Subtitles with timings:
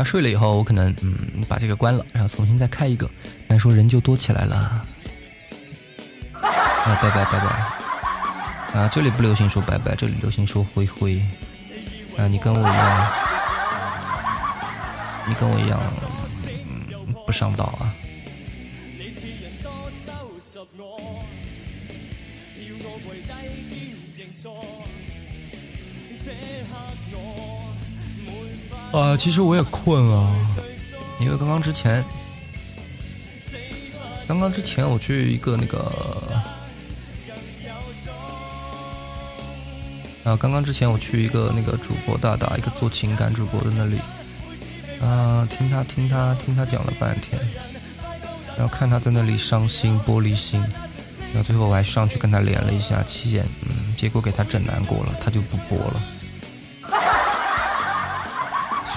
[0.00, 3.06] 那睡了以后，我可能嗯把这个关了，然后重新再开一个，
[3.46, 4.56] 但说人就多起来了。
[4.56, 4.82] 啊，
[7.02, 8.80] 拜拜拜拜！
[8.80, 11.20] 啊，这里不流行说拜拜，这里流行说灰灰。
[12.16, 13.12] 啊，你跟我一样，
[15.28, 15.78] 你跟我一样，
[16.90, 17.92] 嗯，不上道啊。
[28.92, 30.34] 啊，其实我也困啊，
[31.20, 32.04] 因为刚刚之前，
[34.26, 35.78] 刚刚之前我去一个那个，
[40.24, 43.98] 啊，刚刚之前我去一个那个主播大大，一个做情感主播的那里，
[45.00, 47.40] 啊，听他听他听他讲了半天，
[48.58, 50.60] 然后看他在那里伤心玻璃心，
[51.32, 56.02] 然后最后我还上去跟他连了一下气，嗯，结果给他整难过了，他就不播了。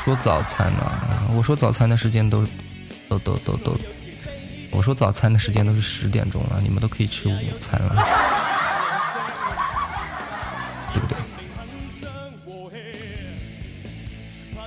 [0.03, 1.31] 说早餐呢？
[1.33, 2.45] 我说早餐的时间都，
[3.07, 3.79] 都都都都，
[4.69, 8.05] 我说早餐的时间都是十点钟了，你们都可以吃午餐了，
[10.93, 11.15] 对不对？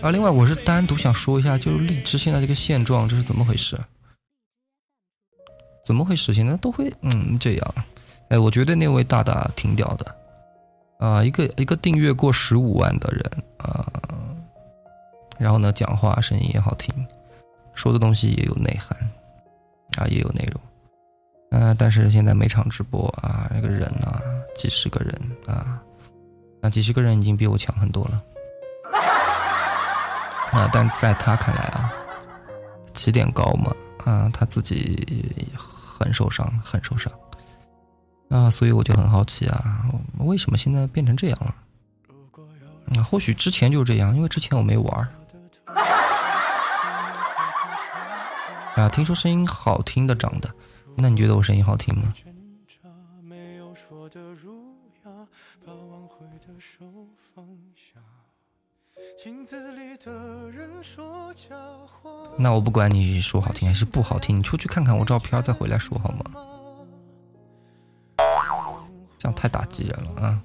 [0.00, 3.78] 啊，另外我是单独想说一下，就是荔枝现在这个现状，这是怎么回事？
[5.84, 6.32] 怎么回事？
[6.32, 7.74] 现在都会嗯这样？
[8.30, 10.16] 哎，我觉得那位大大挺屌的，
[10.98, 13.22] 啊，一个一个订阅过十五万的人
[13.58, 13.92] 啊。
[15.38, 16.94] 然后呢，讲话声音也好听，
[17.74, 18.98] 说的东西也有内涵，
[19.98, 20.60] 啊，也有内容，
[21.50, 24.22] 嗯，但是现在每场直播啊，那个人啊，
[24.56, 25.14] 几十个人
[25.46, 25.78] 啊，
[26.62, 28.22] 啊，几十个人已经比我强很多了，
[30.52, 31.92] 啊，但在他看来啊，
[32.94, 37.12] 起点高嘛，啊，他自己很受伤，很受伤，
[38.30, 39.84] 啊，所以我就很好奇啊，
[40.20, 41.54] 为什么现在变成这样了？
[42.96, 45.08] 啊，或许之前就是这样，因为之前我没玩。
[48.76, 50.50] 啊，听说声音好听的长的，
[50.96, 52.12] 那你觉得我声音好听吗？
[62.38, 66.24] 那我不管你说好听还是不好听，你出去看看我照片再回来说好吗？
[69.18, 70.40] 这样太打击人了啊！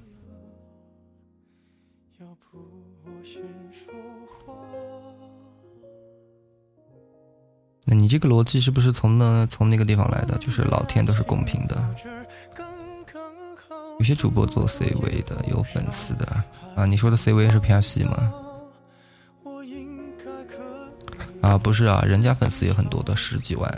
[7.84, 10.38] 那你这个逻辑是不是从那从那个地方来的？
[10.38, 11.76] 就是老天都是公平的。
[13.98, 16.26] 有些主播做 C 位的，有粉丝的
[16.76, 16.86] 啊。
[16.86, 18.32] 你说的 C 位是偏西吗？
[21.40, 23.68] 啊，不是啊，人家粉丝也很多的，十几万。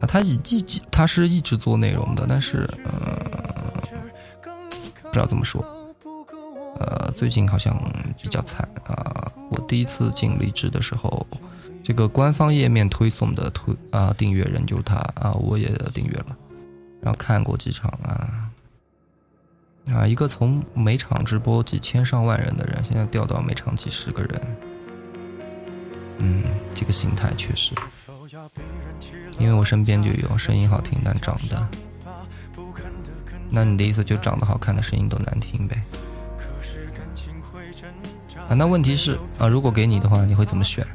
[0.00, 3.18] 啊，他一一他是一直做内容的，但是呃，
[5.02, 5.64] 不知道怎么说。
[6.78, 7.74] 呃，最近好像
[8.20, 9.32] 比较惨啊。
[9.50, 11.26] 我第一次进荔枝的时候。
[11.82, 16.36] 这个官方页面推送的推啊订阅人就是他啊，我也订阅了，
[17.00, 18.48] 然后看过几场啊
[19.92, 24.40] 啊，一个从每场直播几千上万人的人，现在掉到每场几十个人，
[26.18, 27.74] 嗯，这个心态确实，
[29.40, 31.68] 因为我身边就有声音好听但长得，
[33.50, 35.82] 那你的意思就长得好看的声音都难听呗？
[38.48, 40.86] 啊，那问题是啊，如果给你的话，你会怎么选？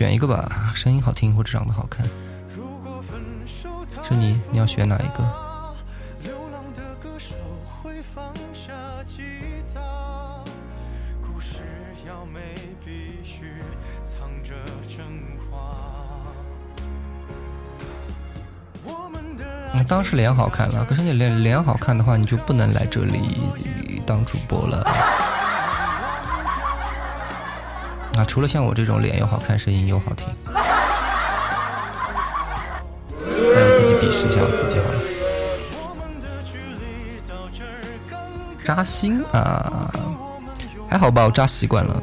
[0.00, 2.06] 选一个吧，声音好听或者长得好看。
[4.02, 5.22] 是你，你要选哪一个？
[19.86, 23.52] 当时脸好看了，可是你脸脸好看的话，你就不能来这里
[24.06, 24.82] 当主播了。
[28.20, 30.52] 啊，除了像我这种脸又好看、声音又好听，那
[33.24, 35.00] 我自己鄙视一下我自己好了。
[38.62, 39.90] 扎心啊，
[40.86, 42.02] 还好吧，我扎习惯了。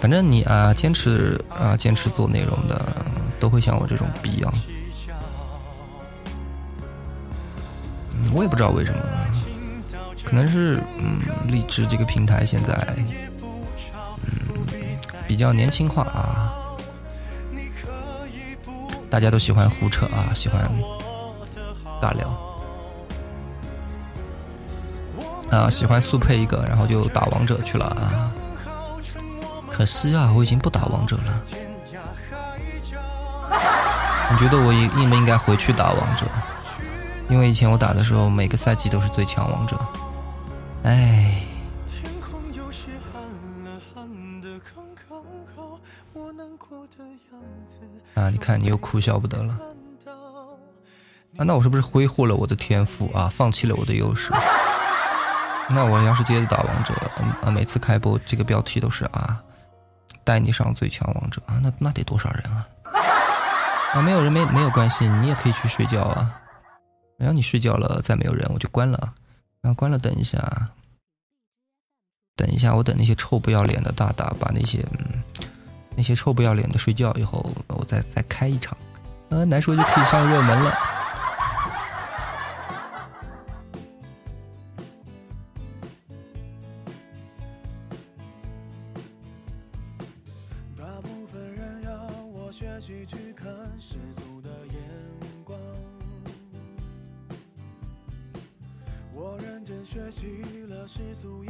[0.00, 2.80] 反正你啊，坚持啊，坚持做内容的，
[3.38, 4.50] 都会像我这种逼样。
[8.32, 9.00] 我也不知道为什么，
[10.24, 12.96] 可能是嗯，荔枝这个平台现在。
[15.40, 16.52] 比较年轻化啊，
[19.08, 20.70] 大家都喜欢胡扯啊，喜欢
[21.98, 22.28] 尬聊
[25.50, 28.30] 啊，喜欢速配一个，然后就打王者去了啊。
[29.70, 31.42] 可惜啊，我已经不打王者了。
[34.30, 36.26] 你觉得我应应不应该回去打王者？
[37.30, 39.74] 因为以前我打的时候，每个赛季都是最强王者。
[40.82, 41.39] 哎。
[48.30, 49.58] 你看你又哭笑不得了。
[51.36, 53.28] 啊，那我是不是挥霍了我的天赋啊？
[53.28, 54.32] 放弃了我的优势？
[55.68, 56.92] 那我要是接着打王者，
[57.42, 59.40] 啊，每次开播这个标题都是啊，
[60.24, 62.66] 带你上最强王者啊，那那得多少人啊？
[63.94, 66.40] 啊，没有人没没有关系，你也可以去睡觉啊。
[67.16, 68.98] 然后你睡觉了，再没有人我就关了。
[69.60, 70.66] 然后关了，等一下，
[72.34, 75.22] 等一下，我等那些臭不要脸的大大把那些嗯
[76.00, 78.74] 那些臭不要脸的睡觉以后，我再再开一场，
[79.28, 80.74] 呃，难说就可以上热门了。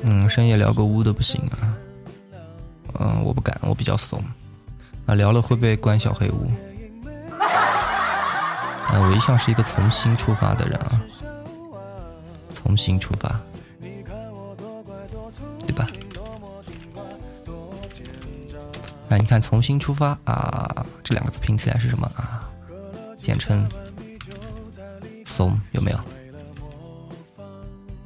[0.02, 1.76] 嗯，深夜聊个污的不行啊。
[2.98, 4.20] 嗯，我不敢，我比较怂
[5.10, 6.48] 啊，聊了会被关小黑屋。
[7.40, 11.02] 啊，我一向是一个从心出发的人啊，
[12.54, 13.40] 从心出发，
[15.66, 15.88] 对吧？
[19.08, 22.48] 哎，你看“从心出发”啊，这两个字拼起来是什么啊？
[23.20, 23.68] 简称
[25.26, 25.98] “怂”，有没有？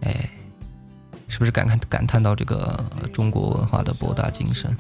[0.01, 0.31] 哎。
[1.29, 2.79] 是不是感叹感叹到这个
[3.12, 4.75] 中国文化的博大精深？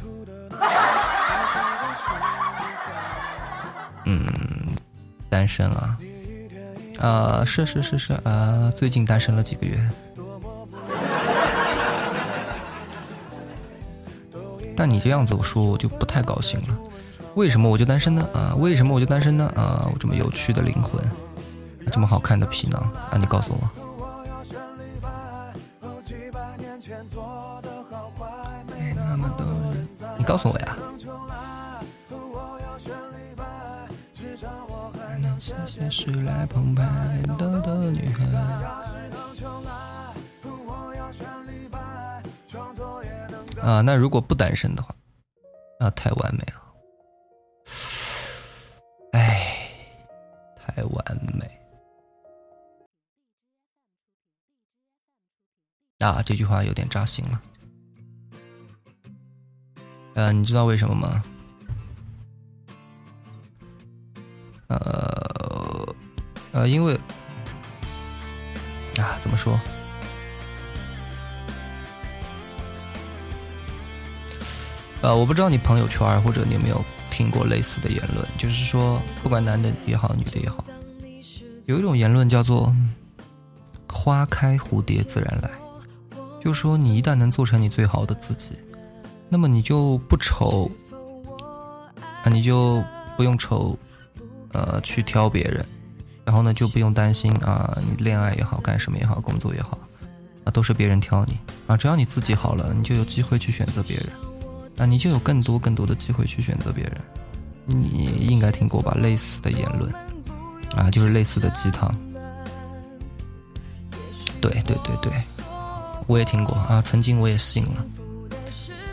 [5.44, 5.98] 单身啊，
[7.00, 9.78] 啊，是是是是啊，最近单身了几个月。
[14.74, 16.68] 但你这样子我说我就不太高兴了。
[17.34, 18.26] 为什么我就单身呢？
[18.32, 19.52] 啊，为什么我就单身呢？
[19.54, 20.98] 啊，我这么有趣的灵魂，
[21.92, 22.80] 这么好看的皮囊
[23.10, 23.68] 啊，你告诉我。
[30.16, 30.74] 你告诉我呀。
[35.66, 36.84] 些事来澎湃，
[37.38, 38.24] 逗逗女孩
[43.60, 44.94] 啊，那如果不单身的话，
[45.80, 46.62] 那太完美了。
[49.12, 49.70] 哎，
[50.54, 51.50] 太完美。
[56.00, 57.40] 啊，这句话有点扎心了。
[60.14, 61.22] 呃，你知道为什么吗？
[64.68, 65.94] 呃，
[66.52, 66.94] 呃，因为
[68.98, 69.58] 啊，怎么说？
[75.02, 80.64] 呃，我不知道你朋友圈或者你有没有听过类似的言论，就是说，不管男的也好，女的也好，
[81.66, 82.74] 有一种言论叫做
[83.92, 85.50] “花开蝴蝶自然来”，
[86.42, 88.58] 就说你一旦能做成你最好的自己。
[89.28, 90.70] 那么你就不愁
[92.22, 92.82] 啊，你就
[93.16, 93.76] 不用愁，
[94.54, 95.62] 呃，去挑别人，
[96.24, 99.78] 然后呢就不用担心啊，你恋爱也好，干什么也好，工作也好，
[100.44, 101.36] 啊，都是别人挑你。
[101.66, 104.08] 啊，只要你自己好了，你就有机会去选择别人，
[104.76, 106.96] 那你就有更多更多的机会去选择别人，
[107.66, 108.96] 你应该听过吧？
[108.98, 109.92] 类似的言论。
[110.76, 111.94] 啊，就是类似的鸡汤，
[114.40, 115.12] 对对对对，
[116.08, 117.84] 我也听过啊，曾经我也信了。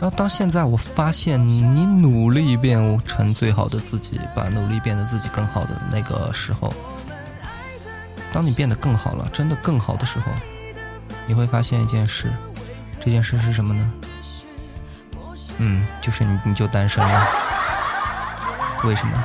[0.02, 6.74] 然后到现在，我发现你努力变成最好的自己，把努力变得自己更好的那个时候，
[8.32, 10.24] 当你变得更好了，真的更好的时候，
[11.24, 12.32] 你会发现一件事，
[12.98, 13.92] 这件事是什么呢？
[15.58, 17.28] 嗯，就是你你就单身了。
[18.82, 19.24] 为什么？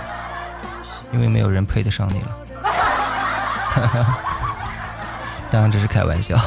[1.12, 2.38] 因为没有人配得上你了。
[5.50, 6.38] 当然这是开玩笑。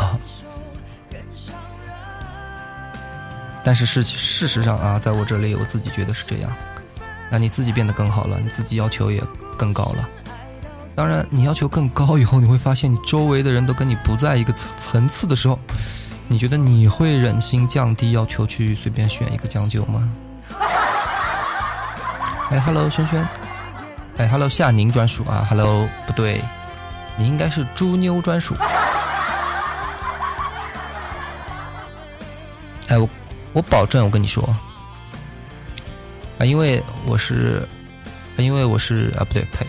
[3.71, 6.50] 但是事事实上啊，在我这里，我自己觉得是这样。
[7.31, 9.23] 那你自己变得更好了，你自己要求也
[9.57, 10.09] 更高了。
[10.93, 15.57] 当然，你要求更高以后，你会发现你周围的人都跟你不在一个层层次的时候，
[16.27, 20.12] 你觉得你会忍心降低要求去随便选一个将就吗？
[22.50, 23.25] 哎，Hello，轩轩。
[24.17, 25.47] 哎，Hello，夏宁专属啊。
[25.49, 26.43] Hello，不对，
[27.17, 28.57] 你应该是猪妞专属。
[32.89, 33.09] 哎，我。
[33.52, 34.42] 我保证，我跟你说，
[36.38, 37.66] 啊，因为我是，
[38.37, 39.66] 因为我是啊，不对，呸，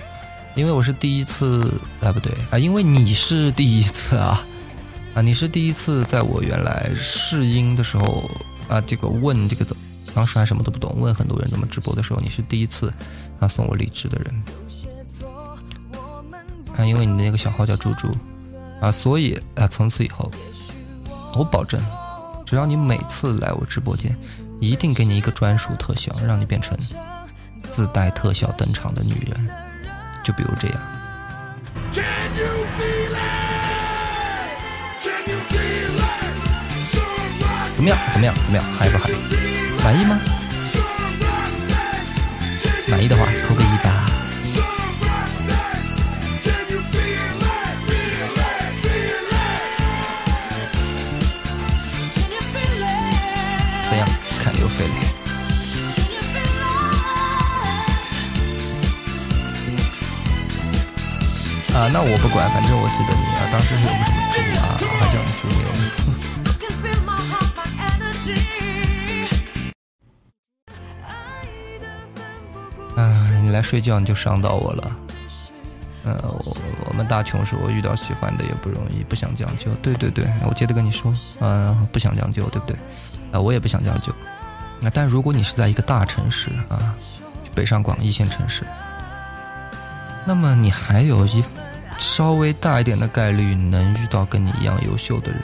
[0.55, 4.43] 因为我是第一次，啊，不对，啊，因为你是第一次啊，
[5.15, 8.29] 啊，你是第一次在我原来试音的时候
[8.67, 9.75] 啊，这个问这个的，
[10.13, 12.93] 当时还什么都不懂，问很多人怎么直播的时候，你是第一次
[13.39, 14.43] 啊送我荔枝的人，
[16.77, 18.07] 啊，因为你的那个小号叫猪猪，
[18.79, 20.29] 啊，所以啊，从此以后，
[21.35, 21.81] 我保证。
[22.51, 24.13] 只要你每次来我直播间，
[24.59, 26.77] 一定给你一个专属特效，让你变成
[27.69, 29.47] 自带特效登场的女人，
[30.21, 30.77] 就比如这样。
[37.73, 37.97] 怎么样？
[38.11, 38.35] 怎么样？
[38.35, 38.65] 怎么样？
[38.77, 39.09] 嗨不嗨？
[39.81, 40.19] 满意吗？
[42.89, 44.00] 满意的话，扣个一吧。
[61.81, 65.65] 啊，那我不管，反正我记得你啊，当时是有个什么猪啊，还叫猪牛。
[73.01, 73.01] 啊，
[73.41, 74.95] 你来睡觉你就伤到我了。
[76.03, 79.73] 呃，我我们大穷说，我遇到喜欢的也不容易，不想将就。
[79.81, 82.75] 对对对，我接着跟你说，嗯，不想将就，对不对？
[83.31, 84.13] 啊，我也不想将就。
[84.79, 86.93] 那但如果你是在一个大城市啊，
[87.55, 88.63] 北上广一线城市，
[90.27, 91.43] 那么你还有一。
[92.01, 95.39] 稍微大一点的概率能遇到跟你一样优秀的人。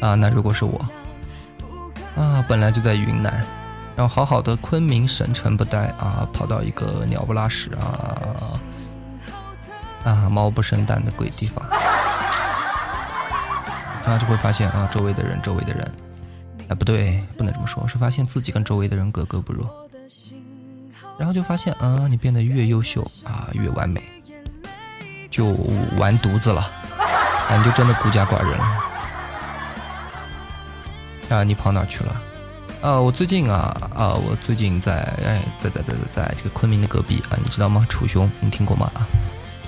[0.00, 0.82] 啊，那如果是我？
[2.16, 3.44] 啊，本来就在云南，
[3.94, 8.26] 然后好好的昆明省城不待啊，跑到一个鸟不拉屎啊
[10.02, 11.62] 啊猫不生蛋的鬼地方，
[14.06, 15.92] 啊就会发现啊周围的人周围的人，
[16.68, 19.66] 哎不对，不能这么说，是发现自己跟周围的人格格不入。
[21.20, 24.02] 然后就发现，啊，你变得越优秀啊，越完美，
[25.30, 25.48] 就
[25.98, 26.62] 完犊子了，
[26.96, 28.64] 啊，你就真的孤家寡人了，
[31.28, 32.22] 啊，你跑哪去了？
[32.80, 37.84] 啊，我最近啊啊，我最近在哎，在在在在在这个昆明的隔壁啊，你知道吗？
[37.90, 38.90] 楚雄，你听过吗？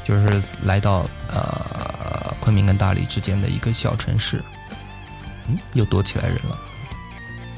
[0.05, 4.43] 就是来到呃昆明跟大理之间的一个小城市，
[5.49, 6.59] 嗯，又多起来人了。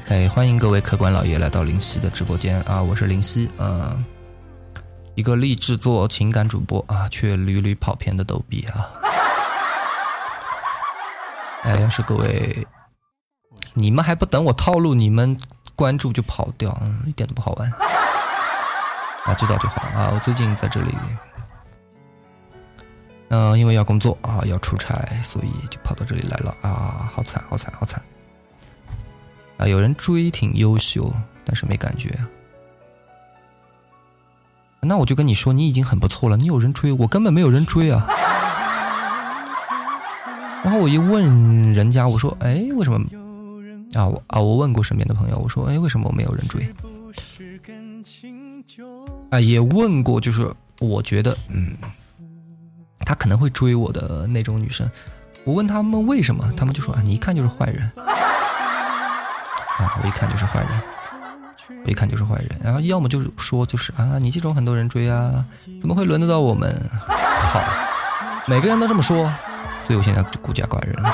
[0.07, 2.79] 哎，欢迎各位客官老爷来到林夕的直播间啊！
[2.79, 4.05] 我是林夕，嗯，
[5.15, 8.87] 一个立志做情感主播啊，却屡屡跑偏的逗比啊！
[11.63, 12.67] 哎，要是各位，
[13.73, 15.35] 你们还不等我套路，你们
[15.75, 17.67] 关注就跑掉，嗯一点都不好玩
[19.25, 19.33] 啊！
[19.33, 20.11] 知道就好啊！
[20.13, 20.95] 我最近在这里，
[23.29, 27.09] 嗯，因为要工作啊，要出差，所以就跑到这里来了啊！
[27.11, 27.99] 好惨，好惨，好惨！
[29.57, 31.11] 啊，有人追挺优秀，
[31.43, 32.17] 但是没感觉。
[34.81, 36.37] 那我就跟你说，你已经很不错了。
[36.37, 38.05] 你有人追，我根本没有人追啊。
[40.63, 42.99] 然后我一问人家，我说：“哎，为什么？”
[43.97, 46.61] 啊，我啊，我问过身边的朋友，我说：“哎，为什么我没有人追？”
[49.31, 51.75] 啊，也问过，就是我觉得，嗯，
[52.99, 54.89] 他可能会追我的那种女生。
[55.45, 57.89] 我问他们为什么，他们就说：“啊，你一看就是坏人。”
[59.77, 60.69] 啊，我一看就是坏人，
[61.85, 62.49] 我一看就是坏人。
[62.63, 65.43] 然后要么就是说，就是啊，你这种很多人追啊，
[65.81, 66.73] 怎么会轮得到我们？
[67.07, 67.61] 好，
[68.45, 69.31] 每个人都这么说，
[69.79, 71.13] 所以我现在就孤家寡人了。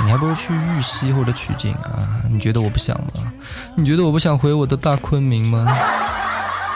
[0.00, 2.20] 你还不如去玉溪或者曲靖啊？
[2.28, 3.32] 你觉得我不想吗？
[3.76, 5.66] 你觉得我不想回我的大昆明吗？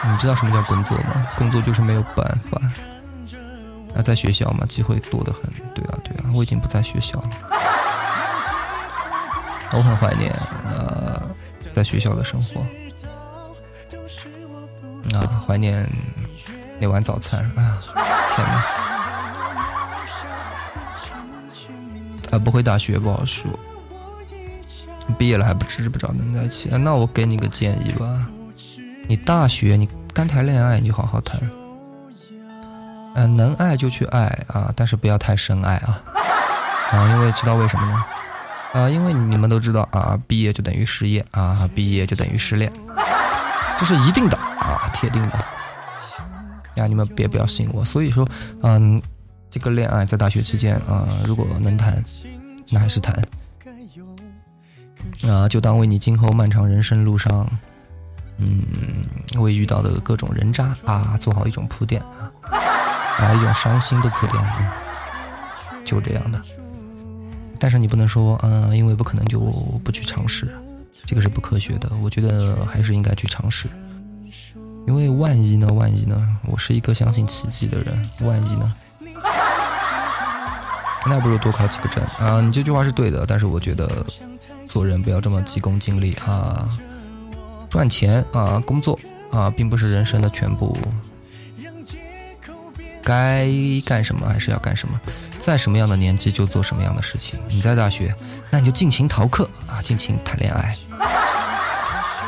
[0.09, 1.27] 你知道什么叫工作吗？
[1.37, 2.61] 工作就是没有办法。
[3.93, 5.41] 啊，在学校嘛，机会多得很。
[5.73, 7.29] 对啊，对啊，我已经不在学校了。
[9.71, 10.33] 我很怀念，
[10.65, 11.21] 呃，
[11.73, 12.61] 在学校的生活，
[15.17, 15.87] 啊，怀念
[16.79, 17.77] 那碗早餐啊！
[18.35, 18.63] 天哪！
[22.31, 23.47] 啊，不回大学不好说，
[25.17, 26.69] 毕业了还不知不知道能在一起。
[26.69, 28.25] 那我给你个建议吧，
[29.07, 31.39] 你大学你该谈恋爱你就好好谈，
[33.15, 36.01] 嗯，能爱就去爱啊，但是不要太深爱啊，
[36.91, 38.03] 啊，因为知道为什么呢？
[38.73, 42.71] 啊，因为你们都知道啊，毕业就等于失业啊，毕业就等于失恋，
[43.79, 45.37] 这是一定的啊，铁定的。
[46.75, 47.83] 呀，你们别不要信我。
[47.83, 48.27] 所以说，
[48.61, 49.01] 嗯，
[49.49, 52.03] 这个恋爱在大学期间啊，如果能谈，
[52.69, 53.15] 那还是谈。
[55.27, 57.49] 啊，就当为你今后漫长人生路上，
[58.37, 58.63] 嗯，
[59.37, 62.01] 为遇到的各种人渣啊，做好一种铺垫
[62.51, 64.43] 啊，一种伤心的铺垫，
[65.83, 66.39] 就这样的。
[67.59, 69.39] 但是你不能说，嗯，因为不可能就
[69.83, 70.47] 不去尝试，
[71.05, 71.91] 这个是不科学的。
[72.01, 73.67] 我觉得还是应该去尝试，
[74.87, 75.67] 因为万一呢？
[75.73, 76.25] 万一呢？
[76.45, 78.73] 我是一个相信奇迹的人，万一呢？
[81.05, 82.41] 那不如多考几个证啊！
[82.41, 84.05] 你这句话是对的，但是我觉得
[84.67, 86.69] 做人不要这么急功近利啊！
[87.69, 88.99] 赚钱啊，工作
[89.31, 90.77] 啊，并不是人生的全部。
[93.01, 93.47] 该
[93.85, 94.99] 干什么还是要干什么，
[95.39, 97.39] 在什么样的年纪就做什么样的事情。
[97.47, 98.13] 你在大学，
[98.51, 100.75] 那你就尽情逃课啊，尽情谈恋爱。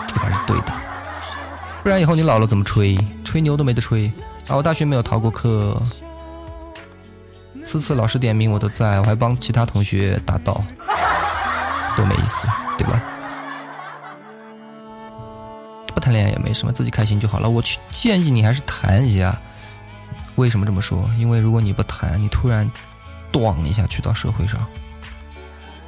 [0.07, 0.73] 这个才是对的。
[1.83, 2.97] 不然以后你老了怎么吹？
[3.23, 4.11] 吹牛都没得吹
[4.47, 4.55] 啊！
[4.55, 5.81] 我大学没有逃过课，
[7.63, 10.61] 次次老师点名我都在，我还帮其他同学答到，
[11.95, 13.01] 多没意思，对吧？
[15.93, 17.49] 不谈恋爱也没什么，自己开心就好了。
[17.49, 19.37] 我去建议你还是谈一下。
[20.35, 21.09] 为什么这么说？
[21.17, 22.69] 因为如果你不谈，你突然，
[23.31, 24.59] 咣一下去到社会上，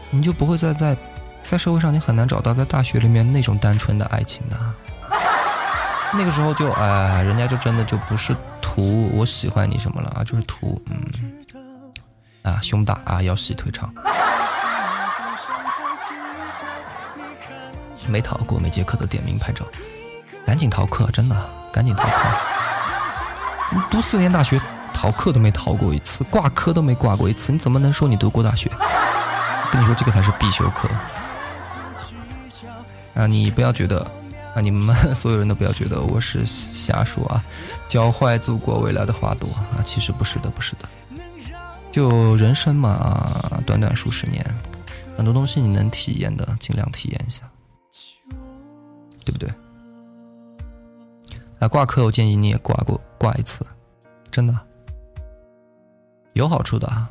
[0.10, 0.98] 你就不会再在，
[1.44, 4.58] 在社会上你很难找到在大学里面那种单纯的爱情的。
[6.14, 11.34] 那个时候就哎，人家就真的就不是图我喜欢你什么了啊，就是图嗯，
[12.44, 13.92] 啊胸大啊腰细腿长。
[18.08, 19.66] 没逃过，每节课都点名拍照，
[20.46, 23.80] 赶紧逃课，真的，赶紧逃课。
[23.90, 24.62] 读四年大学，
[25.04, 28.72] 逃课都没逃过一次，挂科都没挂过一次，你怎么能说你读过大学？
[29.70, 30.88] 跟你说这个才是必修课
[33.14, 33.28] 啊！
[33.28, 34.00] 你不要觉得
[34.56, 37.44] 啊，你们所有人都不要觉得我是瞎说啊，
[37.86, 39.46] 教坏祖国未来的花朵
[39.76, 39.84] 啊！
[39.84, 40.88] 其实不是的，不是的，
[41.92, 43.30] 就人生嘛，
[43.66, 44.42] 短短数十年，
[45.18, 47.42] 很多东西你能体验的，尽量体验一下，
[49.26, 49.50] 对不对？
[51.60, 53.66] 啊，挂科我建议你也挂过挂一次，
[54.32, 54.58] 真的
[56.34, 57.10] 有好处的啊。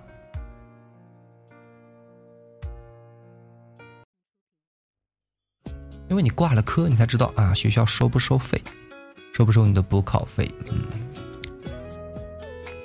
[6.08, 8.60] 因为你挂了科，你才知道啊，学校收不收费，
[9.32, 10.46] 收不收你的补考费。
[10.70, 10.82] 嗯。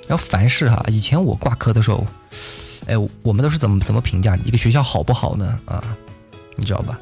[0.08, 2.06] 然后凡事哈，以前我挂科的时候，
[2.86, 5.60] 哎，我们都是怎么怎么评价一个学校好不好呢？
[5.66, 5.82] 啊，
[6.56, 6.98] 你知道吧？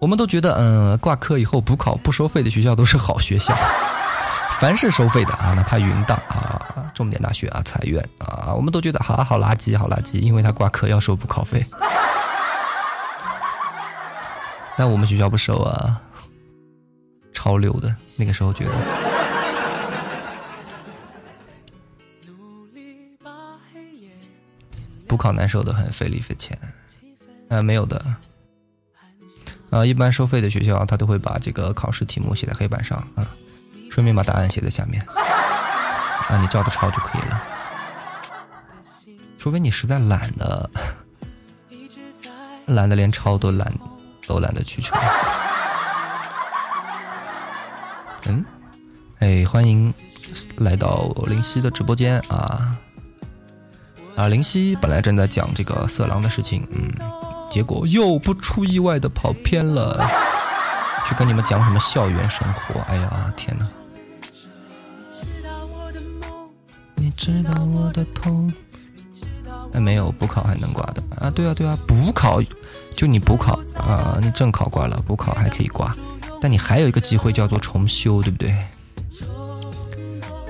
[0.00, 3.54] 我们都觉得，嗯，挂科以后补考不收费的学校都是好学校。
[4.60, 11.64] 凡是收费的啊，哪怕云大啊、重点大学啊、财院啊，我们都觉得好好垃圾，好垃圾，因为他挂科要收补考费。
[14.76, 16.02] 但我们学校不收啊，
[17.32, 17.94] 超溜的。
[18.16, 18.72] 那个时候觉得，
[25.06, 26.58] 补考难受的很，费力费钱。
[27.48, 28.04] 啊，没有的。
[29.70, 33.24] 啊，一般收费的学校，他都会把这个考试题目写在黑板上啊。
[33.98, 35.04] 顺便把答案写在下面，
[36.28, 37.42] 啊，你照着抄就可以了。
[39.40, 40.70] 除非你实在懒得，
[42.66, 43.68] 懒得连抄都懒，
[44.24, 44.96] 都懒得去抄。
[48.26, 48.44] 嗯，
[49.18, 49.92] 哎，欢迎
[50.58, 52.70] 来到林夕的直播间啊！
[54.14, 56.88] 啊，林夕本来正在讲这个色狼的事情，嗯，
[57.50, 60.08] 结果又不出意外的跑偏了，
[61.04, 62.80] 去跟你们讲什么校园生活。
[62.82, 63.66] 哎呀，天哪！
[67.18, 68.50] 知道我的痛？
[69.72, 71.28] 哎，没有补考还能挂的啊？
[71.28, 72.40] 对啊，对啊，补考
[72.96, 75.94] 就你补考啊，你正考挂了，补考还可以挂，
[76.40, 78.54] 但你还有一个机会叫做重修，对不对？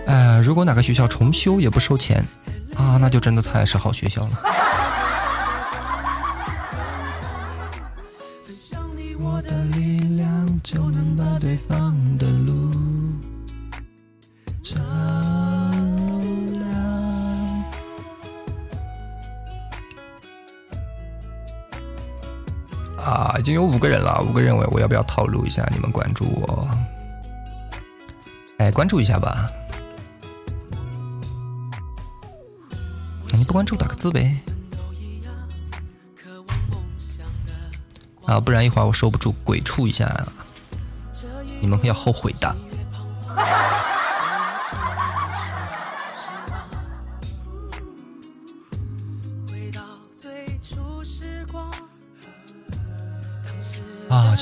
[0.07, 2.23] 哎，如果哪个学校重修也不收钱
[2.77, 4.43] 啊，那就真的太是好学校了。
[23.49, 25.67] 已经有五个人了，五个人我我要不要套路一下？
[25.73, 26.69] 你们关注我，
[28.59, 29.49] 哎，关注一下吧。
[33.33, 34.37] 你不关注打个字呗。
[38.27, 40.15] 啊，不然一会儿我收不住，鬼畜一下，
[41.59, 42.55] 你们要后悔的。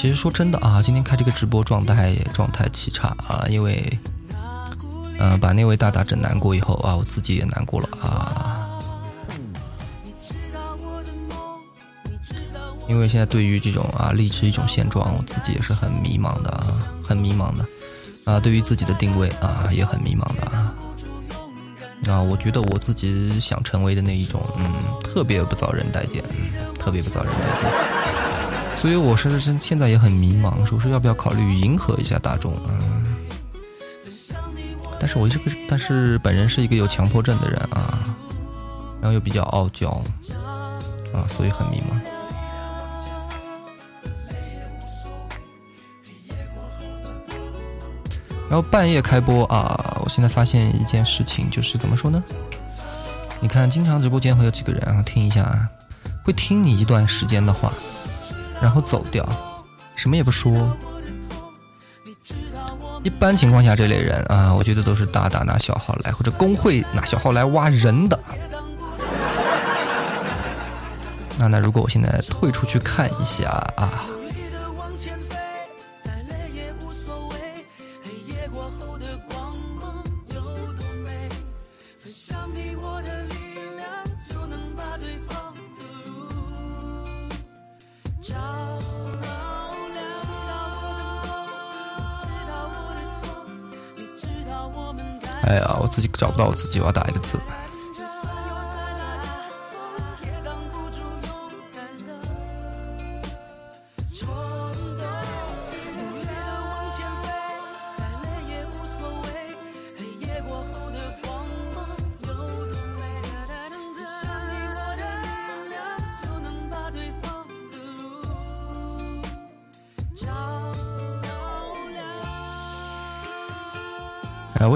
[0.06, 3.98] 其实说真的啊，今天开这个直播状态状态奇差啊，因为，
[5.18, 8.70] 嗯，把那位大大整难过以后啊，我自己也难过了啊。
[12.86, 16.64] 因为现在对于这种啊，立志一种现状，我自己也是很迷茫的啊，
[17.02, 17.66] 很迷茫的
[18.32, 18.38] 啊。
[18.38, 20.72] 对于自己的定位啊，也很迷茫的啊。
[22.08, 26.22] 啊，我觉得我自己想成为的那一种，嗯，特别不遭人待见，
[26.78, 28.25] 特别不遭人待见。
[28.76, 32.78] 所以我是现现在也很迷茫，说是要不要考虑迎合一下大众啊？
[35.00, 38.04] 但是我这个，但是本人是一个有强迫症的人啊，
[39.00, 39.88] 然后又比较傲娇
[41.12, 42.00] 啊，所以很迷茫。
[48.48, 52.22] 然后半夜开播啊，我现在发现一件事情，就是怎么说呢？
[53.40, 55.68] 你看，经常直播间会有几个人啊，听一下啊，
[56.22, 57.72] 会听你一段时间的话。
[58.60, 59.26] 然后走掉，
[59.94, 60.76] 什么也不说，
[63.02, 68.18] 一般情况下，这类人啊，我觉得都是大大拿小号来，或者公会拿小号来挖人的。
[71.38, 74.06] 那那如果我现在退出去看一下啊。
[95.46, 97.38] 哎呀，我自己找不到我自己，我要打一个字。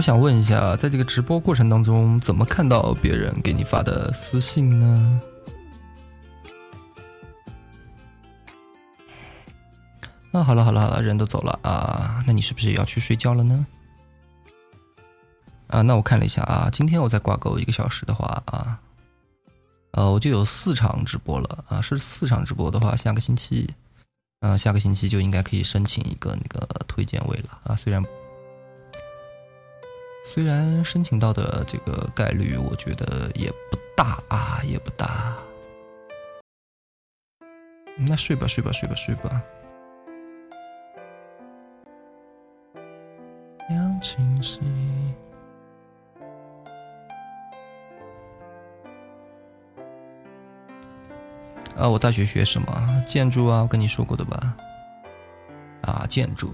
[0.00, 5.20] 我想问一下，在这个直播过程当中，怎么看到别人给你发的私信呢？
[10.32, 13.66] 啊，好了好了好了，人都走了啊，那你是不是也要去睡觉了呢？
[15.66, 18.80] 啊，那我看了一下啊，今天我再挂够一个小时的话啊，
[19.90, 23.68] 呃，我就有四场直播了啊，是四场直播的话，下个星期，
[24.40, 28.02] 啊，下个星期就应该可以申请一个那个推荐位了啊，虽然。
[30.22, 35.36] 虽然申请到的这个概率，我觉得也不大啊，也不大。
[37.96, 39.42] 那睡吧，睡吧，睡吧，睡吧。
[43.70, 44.60] 杨清溪。
[51.76, 53.04] 啊，我大学学什么？
[53.08, 54.56] 建筑啊，我跟你说过的吧？
[55.82, 56.52] 啊，建筑。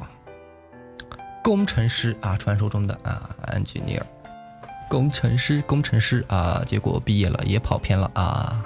[1.46, 4.02] 工程师啊，传说中的啊，engineer，
[4.88, 8.64] 工程师，工程师啊，结果毕业了也跑偏了啊，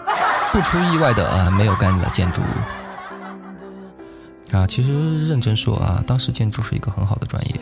[0.51, 2.40] 不出意外的啊，没有干了建筑
[4.51, 4.66] 啊。
[4.66, 7.61] 其实认真说啊，当时建筑是一个很好的专业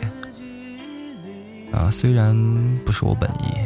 [1.73, 2.33] 啊，虽然
[2.85, 3.59] 不是我本意，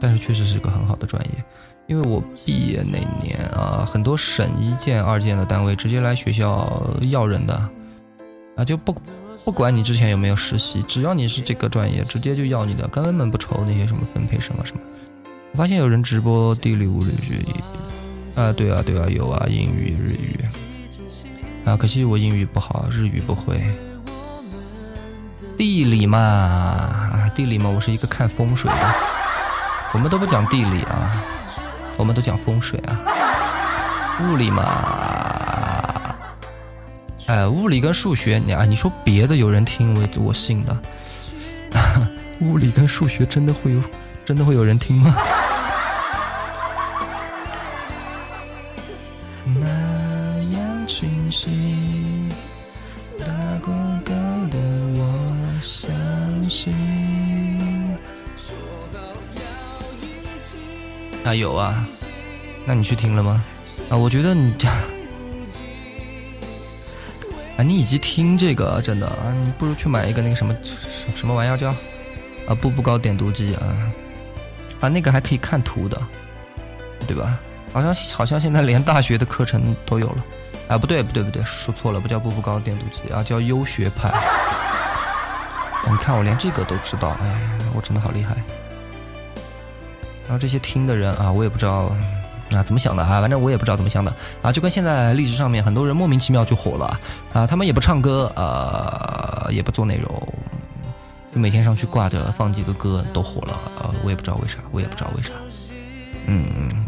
[0.00, 1.44] 但是确实是一个很好的专业，
[1.86, 7.54] 因为我毕业那年啊，很多省一建、二建的单位直接来学校要人的
[8.56, 8.96] 啊，就不。
[9.44, 14.80] 不管你之前有没有实习，只要你是这个专业，直接就要你的，根本不愁那些什么分配什么什么。
[15.52, 20.44] 我发现有人直播地理、物理学，啊，对啊，对啊，有啊，英语、日语，
[21.64, 23.62] 啊，可惜我英语不好，日语不会。
[25.56, 28.94] 地理嘛，地理嘛，我是一个看风水的，
[29.92, 31.10] 我们都不讲地理啊，
[31.96, 32.98] 我们都讲风水啊。
[34.22, 35.13] 物理嘛。
[37.26, 40.78] 哎，物理跟数学，你啊，你说别的有人听我我信的，
[42.42, 43.80] 物理跟数学真的会有，
[44.24, 45.16] 真的会有人听吗？
[49.58, 49.66] 那
[50.52, 52.28] 样清晰，
[53.18, 53.24] 打
[53.64, 54.12] 过勾
[54.50, 54.58] 的
[54.94, 55.00] 我
[55.62, 55.90] 相
[56.44, 56.74] 信。
[61.24, 61.86] 啊有啊，
[62.66, 63.42] 那你去听了吗？
[63.88, 64.68] 啊，我觉得你这。
[67.56, 70.54] 啊，你以及听这个真的啊，你不如去买一个那个什么
[71.14, 71.70] 什么玩意儿叫
[72.48, 73.62] 啊步步高点读机啊
[74.80, 76.00] 啊那个还可以看图的，
[77.06, 77.38] 对吧？
[77.72, 80.24] 好像好像现在连大学的课程都有了
[80.68, 84.12] 啊，不对不对不对，说错了，不叫步步高点读机啊，叫优学派。
[85.88, 88.34] 你看我连这个都知道，哎，我真的好厉害。
[90.22, 91.94] 然后这些听的人啊，我也不知道。
[92.52, 93.20] 啊，怎么想的啊？
[93.20, 97.00] 反正我也不知道怎么想的啊，就跟现在历史上面很多人莫名其妙就火了
[97.32, 100.34] 啊，他们也不唱歌啊，也不做内容，
[101.32, 105.30] 就每天上去挂着放几个歌都火了啊，我也不知道为啥，我也不知道为啥，
[106.26, 106.86] 嗯，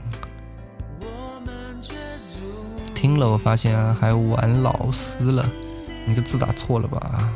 [2.94, 5.44] 听了我发现还玩老师了，
[6.04, 7.30] 你个字打错了吧？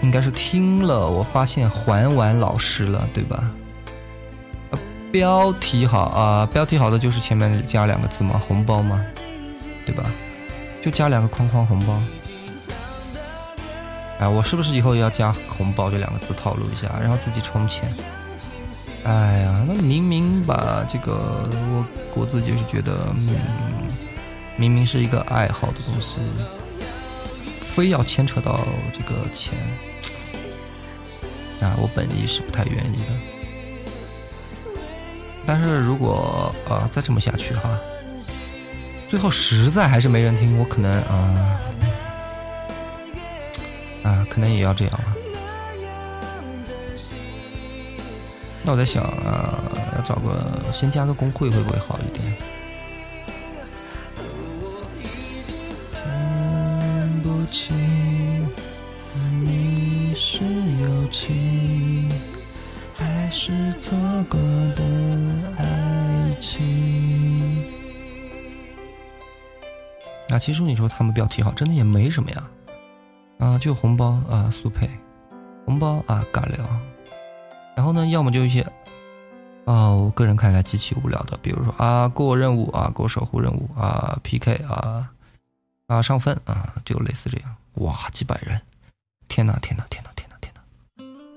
[0.00, 3.50] 应该是听了我发现还玩老师了，对吧？
[5.10, 9.04] 标题好啊，标题好的就是前面加两个字嘛，红包嘛，
[9.86, 10.04] 对吧？
[10.82, 11.98] 就加两个框框红包。
[14.20, 17.92] 哎，我是不是以后要加红包这两个字套路一下，然后自己充钱？
[19.04, 23.36] 哎呀，那明明把这个我我自己就是觉得，嗯，
[24.56, 26.20] 明明是一个爱好的东西，
[27.60, 28.60] 非要牵扯到
[28.92, 29.56] 这个钱，
[31.60, 33.37] 啊，我本意是不太愿意的。
[35.50, 37.80] 但是如果呃再这么下去哈，
[39.08, 41.58] 最后实在还是没人听，我可能啊，
[44.04, 45.14] 啊，可能也要这样了。
[48.62, 49.58] 那我在想啊，
[49.96, 52.36] 要找个先加个工会会不会好一点？
[56.04, 58.46] 分不清
[59.42, 60.44] 你是
[60.82, 62.12] 友情
[63.30, 63.96] 是错
[64.30, 64.38] 过
[64.74, 64.82] 的
[65.58, 67.64] 爱情。
[70.28, 72.50] 那其实你说他们标题好，真的也没什么呀。
[73.38, 74.90] 啊，就红包啊，速配，
[75.64, 76.58] 红包啊，尬聊。
[77.76, 78.60] 然后呢，要么就一些，
[79.64, 85.08] 啊，我个人看来极其无聊的，比如说啊，过任务啊，过守护任务啊，PK 啊，
[85.86, 87.54] 啊，上分啊，就类似这样。
[87.74, 88.60] 哇，几百人，
[89.28, 90.27] 天哪，天哪，天哪，天哪，天哪！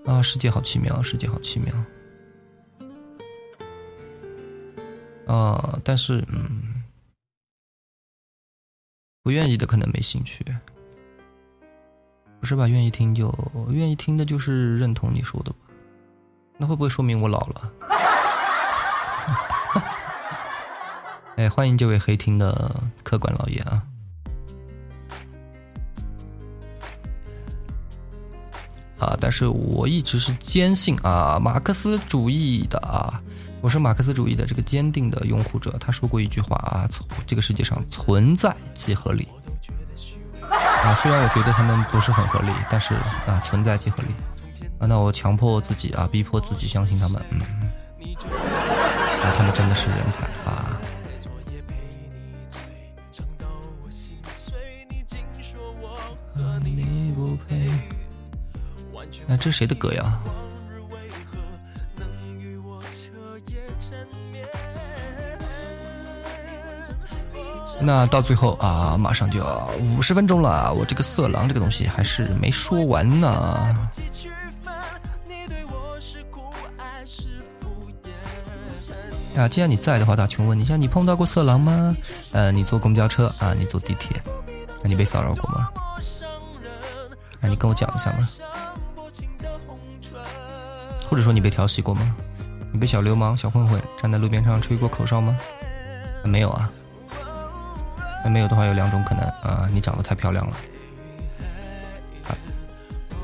[0.06, 1.74] 啊，世界好奇妙，世界好奇妙。
[5.28, 6.84] 啊，但是嗯，
[9.24, 10.44] 不愿意的可能没兴趣。
[12.40, 12.68] 不是吧？
[12.68, 13.32] 愿意听就
[13.70, 15.58] 愿意听的，就是认同你说的吧？
[16.58, 17.74] 那会不会说明我老了？
[21.38, 23.82] 哎，欢迎这位黑听的客官老爷啊！
[29.02, 33.20] 啊，但是我一直是坚信啊，马克思主义的啊，
[33.60, 35.76] 我是马克思主义的这个坚定的拥护者。
[35.80, 36.88] 他说过一句话啊，
[37.26, 39.28] 这个世界上存在即合理。
[40.52, 42.94] 啊，虽然我觉得他们不是很合理，但是
[43.26, 44.10] 啊，存在即合理。
[44.78, 47.20] 啊，那我强迫自己啊，逼迫自己相信他们。
[47.32, 47.42] 嗯，
[49.24, 50.61] 啊，他们真的是人才啊。
[59.32, 60.20] 那这是谁的歌呀？
[67.80, 73.74] 那到最后啊，马上就要五十分钟了，我这个色狼这个东西还是没说完呢。
[79.38, 81.96] 啊，既然你在的话，大琼问你一下，你碰到过色狼吗？
[82.34, 84.22] 呃，你坐公交车啊，你坐地铁，
[84.84, 85.70] 那你被骚扰过吗？
[87.40, 88.28] 啊，你跟我讲一下吗？
[91.12, 92.16] 或者说你被调戏过吗？
[92.72, 95.38] 你被小流氓、小混混站在路边上吹过口哨吗？
[96.24, 96.72] 没有啊。
[98.24, 100.56] 那没有的话，有两种可能啊，你长得太漂亮了，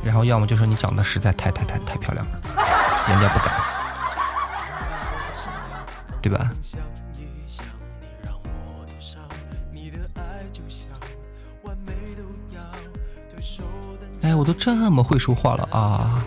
[0.04, 2.42] 然后要么就是你长得实在太太太太漂亮了，
[3.08, 3.54] 人家不敢，
[6.22, 6.52] 对吧？
[14.24, 16.22] 哎，我都这么会说话了啊！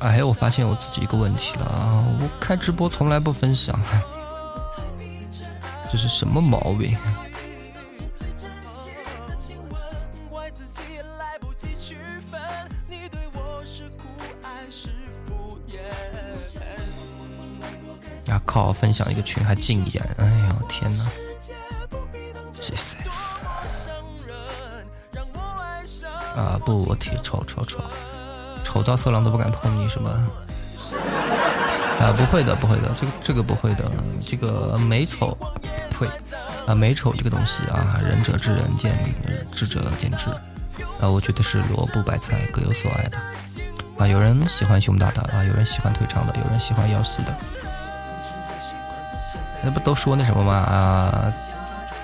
[0.00, 2.02] 哎呀，我发现我自己一个问题了啊！
[2.20, 3.78] 我开直播从来不分享，
[5.92, 6.96] 这是什么毛病？
[18.26, 18.72] 呀靠！
[18.72, 21.04] 分享一个群还禁言，哎呀天哪
[22.54, 22.94] ！Jesus！
[26.34, 27.78] 啊不，我挺丑丑丑。
[28.72, 30.12] 丑到色狼都不敢碰你是吧？
[31.98, 35.36] 啊，不会的，不会的，这个这个不会的，这个美丑，
[35.90, 36.06] 呸，
[36.68, 38.96] 啊美丑这个东西啊，仁者智人见
[39.50, 40.30] 智者见智，
[41.00, 43.18] 啊，我觉得是萝卜白菜各有所爱的，
[43.98, 47.34] 啊，有人喜欢胸大的啊，有人喜欢腿长的，有人喜欢腰细的，
[49.64, 50.54] 那不都说那什么吗？
[50.54, 51.34] 啊，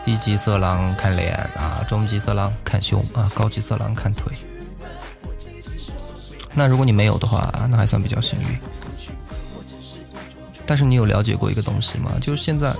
[0.04, 4.32] 低级色狼看脸啊，中级色狼看胸啊，高级色狼看腿。
[6.56, 8.46] 那如果你没有的话，那还算比较幸运。
[10.64, 12.12] 但是你有了解过一个东西吗？
[12.20, 12.74] 就是现在，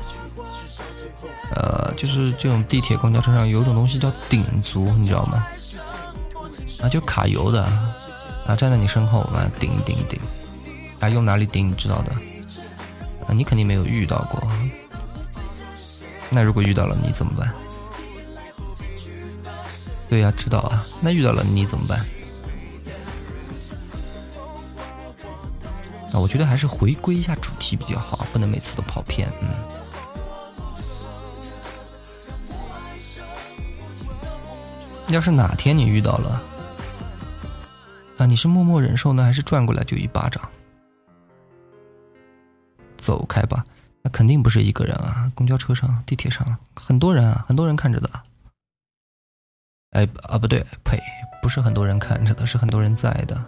[1.55, 5.47] 呃，就是这种地铁、公交车上有一种东西叫顶足，你知道吗？
[6.83, 7.63] 啊，就卡油的，
[8.47, 10.19] 啊，站在你身后啊，顶顶顶，
[10.99, 12.13] 啊，用哪里顶你知道的？
[13.29, 14.43] 啊，你肯定没有遇到过。
[16.31, 17.55] 那如果遇到了你怎么办？
[20.09, 20.85] 对呀，知道啊。
[21.01, 22.05] 那遇到了你怎么办？
[26.21, 29.31] 我觉得还是回归一下主题比较好，不能每次都跑偏。
[29.41, 29.49] 嗯，
[35.09, 36.43] 要是哪天你遇到了，
[38.19, 40.43] 啊，你是默默忍受呢，还是转过来就一巴掌？
[42.97, 43.65] 走开吧，
[44.03, 48.11] 那肯定不是一个人啊，公交车上、地铁上很多人啊，很多人看着的。
[49.93, 51.01] 哎啊，不对，呸，
[51.41, 53.41] 不是很多人看着的，是很多人在的。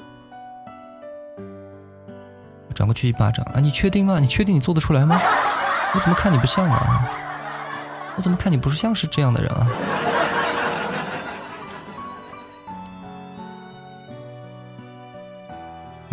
[2.78, 3.58] 转过去一巴掌啊！
[3.58, 4.20] 你确定吗？
[4.20, 5.20] 你确定你做得出来吗？
[5.94, 7.10] 我怎么看你不像啊？
[8.16, 9.66] 我怎么看你不是像是这样的人啊？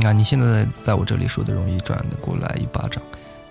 [0.05, 0.11] 啊！
[0.11, 2.99] 你现在在我这里说的容易，转的过来一巴掌，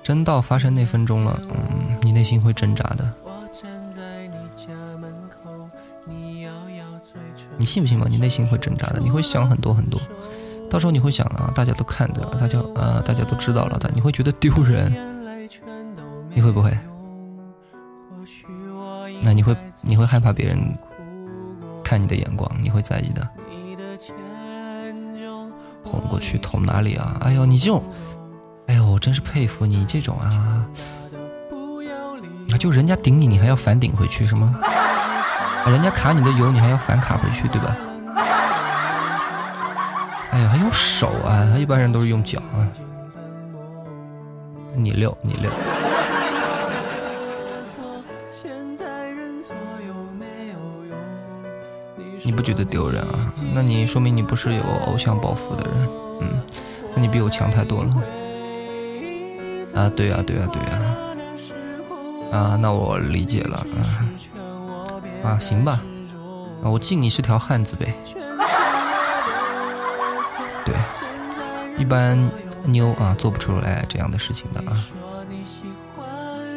[0.03, 3.09] 真到发生那分钟了，嗯，你内心会挣扎的。
[7.57, 8.07] 你信不信嘛？
[8.11, 10.01] 你内心会挣扎的，你会想很多很多。
[10.75, 14.93] 到时候你会想啊，大家都看着，大家呃，大家都知道了，但你会觉得丢人，
[16.33, 16.77] 你会不会？
[19.23, 20.59] 那你会你会害怕别人
[21.85, 23.25] 看你的眼光，你会在意的。
[25.85, 27.19] 捅过去，捅哪里啊？
[27.21, 27.81] 哎呦，你这种，
[28.67, 30.67] 哎呦，我真是佩服你这种啊！
[32.53, 34.59] 啊，就人家顶你，你还要反顶回去是吗？
[35.69, 37.77] 人家卡你的油，你还要反卡回去，对吧？
[40.75, 41.55] 手啊？
[41.57, 42.69] 一般人都是用脚啊。
[44.77, 45.51] 你溜，你溜。
[52.27, 53.33] 你不觉得丢人啊？
[53.53, 55.89] 那你说明你不是有偶像包袱的人，
[56.23, 56.41] 嗯，
[56.95, 57.91] 那你比我强太多了。
[59.75, 60.97] 啊，对啊，对啊，对啊。
[62.33, 64.09] 啊，那我理解了，啊，
[65.23, 65.81] 啊，行吧，
[66.63, 67.95] 啊，我敬你是条汉子呗。
[71.77, 72.19] 一般
[72.65, 74.77] 妞啊做不出来这样的事情的啊。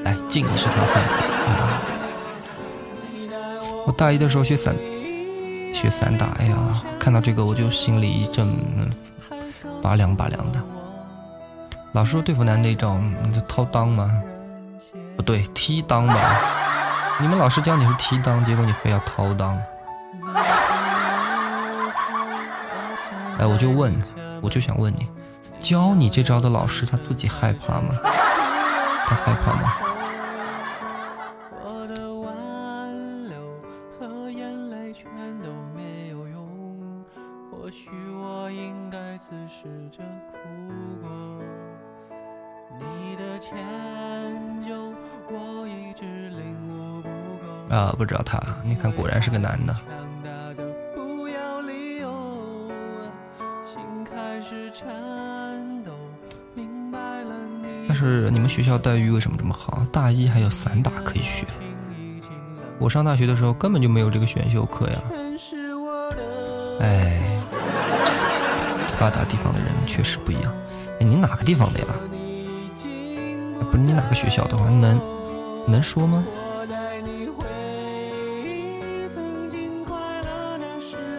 [0.03, 1.21] 来，敬你是条汉子。
[3.85, 4.75] 我大一的时候学散。
[5.73, 6.57] 学散打，哎呀，
[6.97, 8.47] 看到这个我就心里一阵
[9.81, 10.59] 拔凉拔凉的。
[11.91, 14.11] 老师说对付男的一招，你就掏裆吗？
[15.15, 16.41] 不对，踢裆吧。
[17.19, 19.55] 你们老师教你是踢裆，结果你非要掏裆。
[23.37, 23.93] 哎，我就问，
[24.41, 25.07] 我就想问你，
[25.59, 27.95] 教你这招的老师他自己害怕吗？
[29.05, 29.73] 他害怕吗？
[47.69, 49.75] 啊，不知道他，你看，果然是个男的。
[58.07, 59.85] 是你们学校待遇为什么这么好？
[59.91, 61.45] 大一还有散打可以学。
[62.79, 64.99] 我上大学的时候根本就没有这个选修课呀。
[66.79, 67.19] 哎，
[68.97, 70.53] 发达地方的人确实不一样。
[70.99, 71.85] 哎，你哪个地方的呀？
[73.69, 75.01] 不是你哪个学校的话，能
[75.67, 76.23] 能说吗？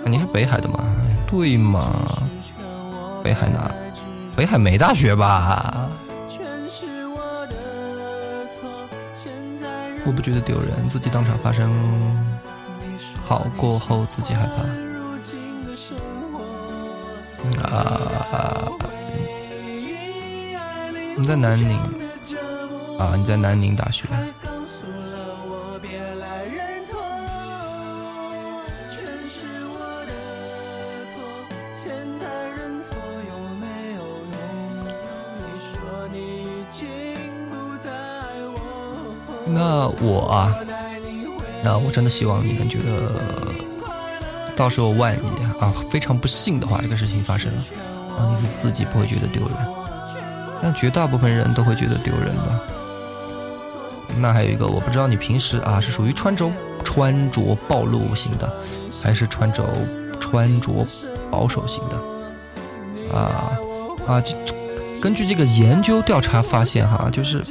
[0.07, 0.79] 你是北海的吗？
[1.27, 2.23] 对吗？
[3.23, 3.71] 北海哪？
[4.35, 5.91] 北海没大学吧？
[10.09, 11.71] 我不觉得丢人，自己当场发生
[13.27, 14.63] 好过后自己害怕。
[17.63, 18.73] 啊！
[21.15, 21.79] 你在南宁
[22.99, 23.15] 啊？
[23.19, 24.07] 你在南宁大学？
[41.89, 43.17] 我真的希望你们觉得，
[44.55, 47.59] 到时候万一啊，非常不幸的话，这个事情发生了，
[48.15, 49.57] 啊，你自己不会觉得丢人，
[50.63, 52.61] 但绝大部分人都会觉得丢人的。
[54.19, 56.53] 那还有一个，我不知道你平时啊是属于穿着
[56.85, 58.53] 穿着暴露型的，
[59.03, 59.65] 还是穿着
[60.21, 60.71] 穿着
[61.31, 63.17] 保守型的？
[63.17, 63.57] 啊
[64.07, 64.37] 啊，就
[65.01, 67.43] 根据这个研究调查发现哈，就是。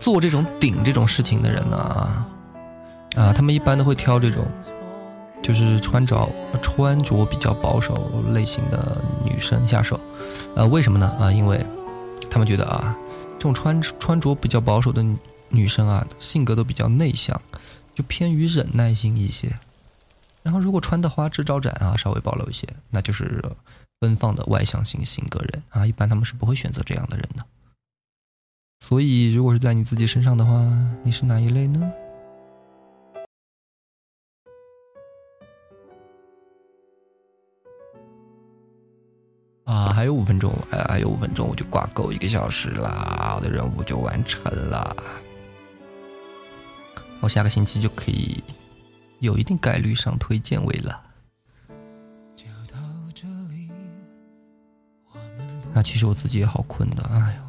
[0.00, 2.26] 做这种顶这种事情的人呢，啊，
[3.14, 4.44] 啊他们一般都会挑这种，
[5.42, 6.28] 就是穿着
[6.62, 9.98] 穿着比较保守类型的女生下手，
[10.56, 11.06] 呃，为什么呢？
[11.20, 11.64] 啊，因为
[12.30, 12.96] 他们觉得啊，
[13.38, 15.04] 这种穿穿着比较保守的
[15.48, 17.40] 女生啊，性格都比较内向，
[17.94, 19.52] 就偏于忍耐性一些。
[20.42, 23.42] 然后如果穿的花枝招展啊，稍微暴露一些，那就是
[24.00, 27.44] 奔放的外向型性格人啊，一般他们是不会选择这样的人的。
[28.84, 30.52] 所以，如果是在你自己身上的话，
[31.04, 31.90] 你是哪一类呢？
[39.64, 44.96] 啊，还有五分钟，哎，还有五分钟我就挂够一个小时啦，我的任务就完成了。
[47.20, 48.42] 我下个星期就可以
[49.20, 51.00] 有一定概率上推荐位了。
[55.74, 57.43] 啊，其实我自己也好困的，哎呀。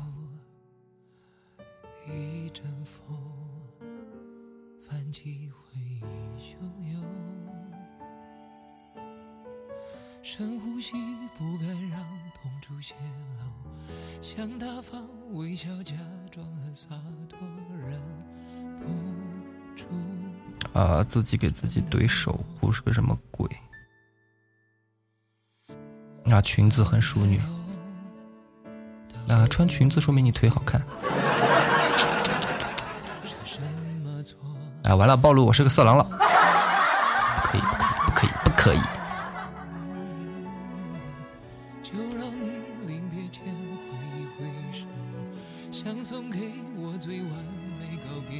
[10.37, 10.91] 深呼吸，
[11.37, 11.97] 不敢让
[12.33, 12.93] 痛处泄
[13.37, 13.45] 露，
[14.21, 15.93] 想大方微笑，假
[16.29, 16.89] 装很洒
[17.29, 17.39] 脱，
[17.87, 18.01] 忍
[18.81, 18.85] 不
[19.77, 19.85] 住。
[20.77, 23.49] 啊，自己给自己怼守护是个什么鬼？
[26.25, 27.39] 啊，裙子很淑女。
[29.29, 30.85] 啊，穿裙子说明你腿好看。
[34.83, 36.03] 啊，完了，暴露我是个色狼了。
[36.03, 38.94] 不可以，不可以，不可以，不可以。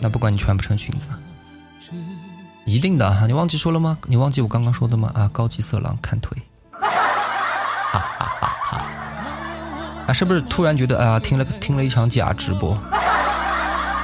[0.06, 1.10] 那不管你穿不穿裙子，
[2.64, 3.26] 一定的。
[3.26, 3.98] 你忘记说了吗？
[4.06, 5.12] 你忘记我刚刚说的吗？
[5.16, 6.38] 啊，高级色狼看腿。
[6.80, 8.86] 哈哈哈哈！
[10.08, 12.74] 啊，是不是突然觉得啊，听了听了一场假直播，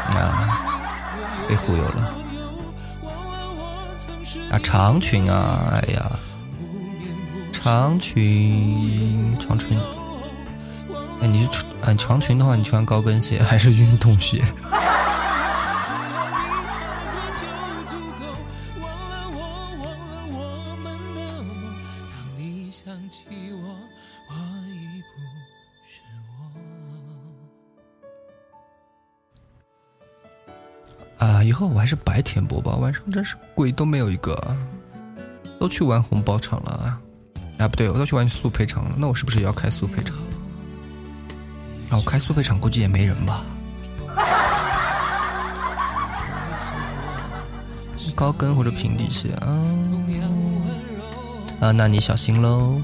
[0.08, 0.60] 啊，
[1.48, 2.12] 被忽悠了。
[4.50, 6.12] 啊，长裙啊，哎呀，
[7.54, 9.80] 长裙，长裙。
[11.22, 14.44] 哎，你是穿啊长裙的话，你穿高跟鞋还是运动鞋？
[31.68, 34.36] 我还是白天播吧，晚上真是鬼都没有一个，
[35.60, 37.00] 都去玩红包场了啊！
[37.58, 40.16] 啊，不对，我都去玩速配场了，那我是不是也要开速配场？
[41.90, 43.44] 啊，我开速配场估计也没人吧？
[48.16, 49.58] 高跟或者平底鞋啊？
[51.60, 52.82] 啊，那你小心喽。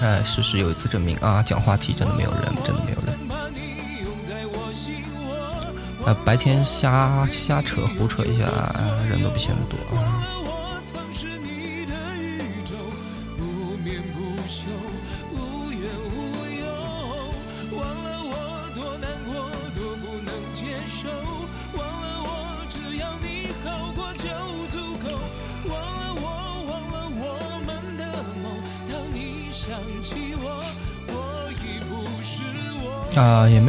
[0.00, 3.14] 哎，事实有一次证明啊，讲话题真的没有人，真的没有人。
[6.06, 8.46] 啊，白天瞎瞎扯胡扯一下，
[9.08, 10.07] 人都比现在多啊。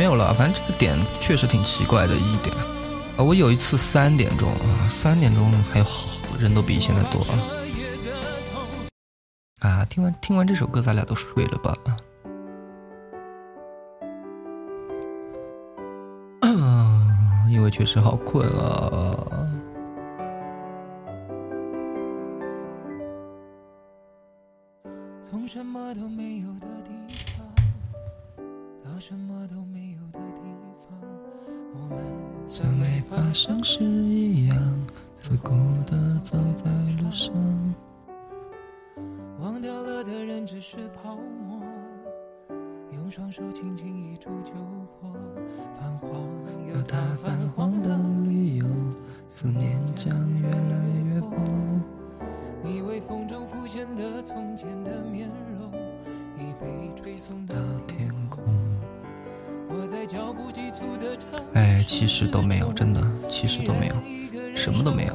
[0.10, 0.34] 有了。
[0.34, 2.56] 反正这个点确实挺奇怪的一点。
[3.16, 6.08] 啊，我有一次三点钟啊，三点钟还有好
[6.40, 7.38] 人都比现在多啊。
[9.60, 11.78] 啊，听完听完这首歌，咱俩都睡了吧？
[16.42, 19.14] 啊，因为确实好困啊。
[32.52, 34.58] 像没发生事一样，
[35.14, 35.52] 自顾
[35.86, 37.32] 地走在路上。
[39.40, 41.62] 忘掉了的人只是泡沫，
[42.92, 44.52] 用双手轻轻一触就
[45.00, 45.14] 破。
[45.80, 46.10] 泛黄
[46.68, 47.96] 有它泛黄的
[48.28, 48.66] 理由，
[49.28, 51.38] 思念将越来越薄。
[62.00, 63.96] 其实都没有，真的，其实都没有，
[64.56, 65.14] 什么都没有。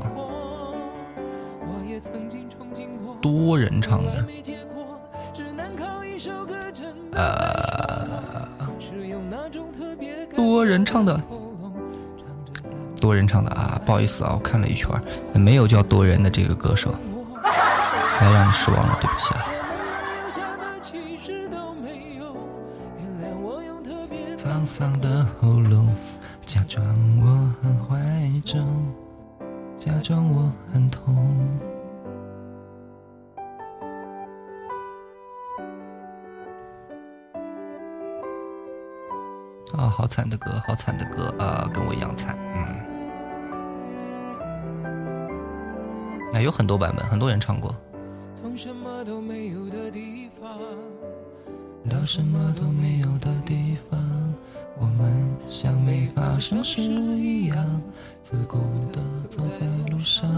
[3.23, 4.27] 多人唱的，
[7.13, 8.47] 呃，
[10.37, 11.19] 多人唱的，
[13.01, 13.81] 多人唱的啊！
[13.87, 14.91] 不好意思啊，我看了一圈，
[15.33, 16.95] 没有叫多人的这个歌手，
[18.15, 19.33] 太让你失望了，对不起
[46.35, 47.73] 那有很多版本，很多人唱过。
[48.33, 50.59] 从什么都没有的地方，
[51.89, 54.01] 到什么都没有的地方。
[54.77, 57.81] 我们像没发生事一样，
[58.21, 58.59] 自顾
[58.91, 60.29] 地走在路上。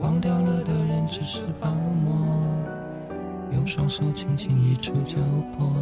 [0.00, 2.26] 忘掉了的人只是泡沫，
[3.52, 5.16] 用双手轻轻一触就
[5.56, 5.72] 破。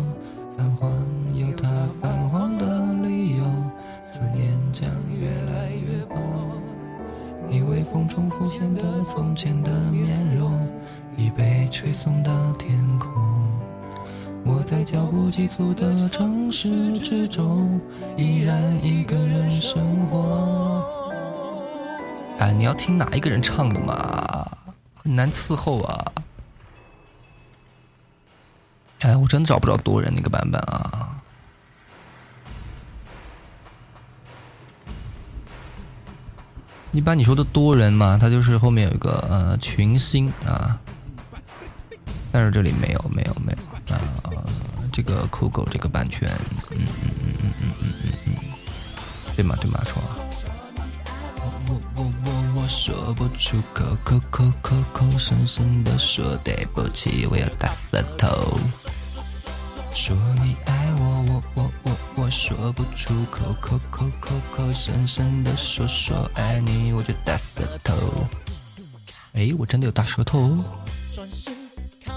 [0.59, 0.91] 泛黄
[1.35, 1.71] 有它
[2.03, 3.45] 泛黄的理由，
[4.03, 6.21] 思念将越来越薄。
[7.49, 10.59] 你微风中浮现的从前的面容，
[11.17, 13.11] 已被吹送到天空。
[14.45, 17.81] 我在脚步急促的城市之中，
[18.17, 20.85] 依然一个人生活。
[22.39, 24.47] 哎，你要听哪一个人唱的嘛？
[24.97, 26.13] 很难伺候啊！
[29.01, 31.04] 哎，我真的找不着多人那个版本啊！
[36.95, 40.79] 一般你说的多人嘛，它就是后面有一个呃群星啊，
[42.31, 44.01] 但是这里没有没有没有啊，
[44.93, 46.31] 这个酷狗这个版权，
[46.71, 46.87] 嗯嗯
[47.19, 48.35] 嗯嗯嗯嗯嗯嗯，
[49.35, 50.01] 对吗对吗说。
[51.67, 58.57] 我我我我说不出口，口口口口声声的说对不起，我要大舌头。
[59.93, 61.54] 说你爱，我我
[62.65, 67.95] 说不出口，口口口口声声的说说爱你，我就大舌头。
[69.35, 70.65] 哎，我真的有大舌头哦。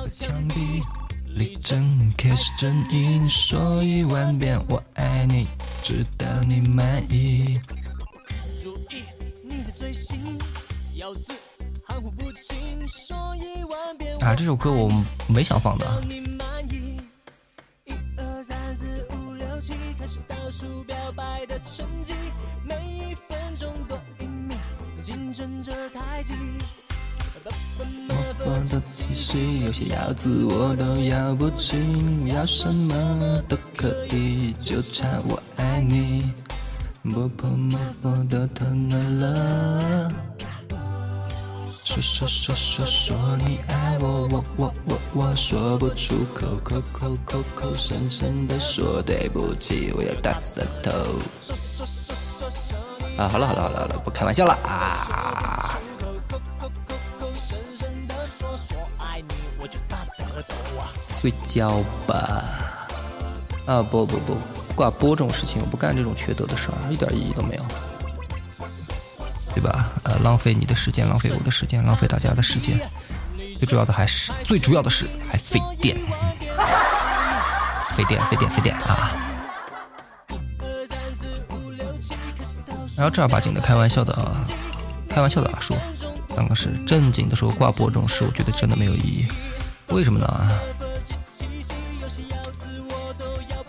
[0.10, 0.82] 墙壁
[1.26, 5.48] 立正，开始正音，说一万遍我爱你，
[5.84, 7.60] 直到你满意。
[8.64, 9.04] 注意
[9.44, 10.40] 你的嘴型，
[10.96, 11.34] 咬字
[11.86, 14.18] 含糊不清，说一万遍。
[14.20, 14.90] 啊，这首歌我
[15.28, 15.86] 没想放的。
[28.10, 36.32] 我放的气息，有些咬字我都咬不清，要什么都可以，就差我爱你。
[37.04, 40.12] 不破莫佛的特难了。
[41.86, 50.92] 说说说说说你爱我，我我我我说不出口，口口口口声声的说对不起，我要大舌头。
[53.18, 55.78] 啊，好了好了好了好了，不开玩笑了啊。
[61.22, 62.44] 睡觉吧。
[63.66, 64.38] 啊不不不，
[64.76, 67.66] 挂播这种事情，我不干这种缺德的事儿，一点意义都没有，
[69.54, 69.90] 对吧？
[70.04, 72.80] 呃，浪费你的时间，浪费我的时间，浪费大家的时间，
[73.58, 75.98] 最主要的还是最主要的是还费电，
[77.96, 79.12] 费电费电费电啊！
[82.96, 84.46] 然后正儿八经的开玩笑的啊，
[85.10, 85.76] 开玩笑的啊说，
[86.36, 89.28] 刚刚是正经的说挂播这种事，我觉得真的没有意义，
[89.90, 90.50] 为什么呢？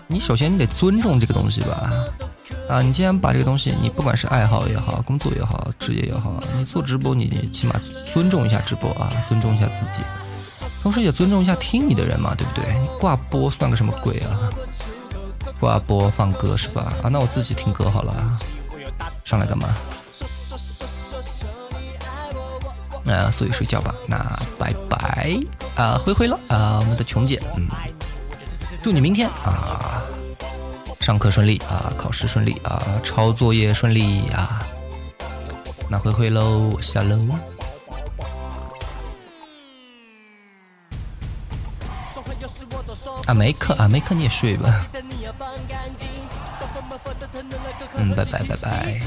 [0.07, 1.93] 你首先你得尊重这个东西吧，
[2.69, 7.75] 啊，你既然把这个东西，你不管是爱好也好，工作也好，职业也好，你做直播，你起码
[8.13, 10.03] 尊重一下直播啊，尊重一下自己，
[10.83, 12.65] 同时也尊重一下听你的人嘛，对不对？
[12.81, 14.51] 你挂播算个什么鬼啊？
[15.61, 16.95] 挂播放歌是吧？
[17.03, 18.33] 啊，那我自己听歌好了，
[19.25, 19.69] 上来干嘛？
[23.07, 24.19] 啊，所以睡觉吧，那
[24.59, 25.39] 拜拜
[25.79, 27.69] 啊，灰灰了啊，我们的琼姐，嗯。
[28.83, 30.03] 祝你明天啊，
[31.01, 34.67] 上课顺利啊，考试顺利啊，抄作业顺利啊。
[35.89, 37.17] 那灰灰喽，下楼。
[43.27, 44.85] 啊，没课啊，没课你也睡吧。
[47.97, 49.01] 嗯，拜拜拜拜。